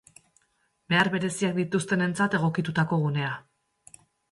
[0.93, 3.31] Behar bereziak dituztenentzat egokitutako gunea.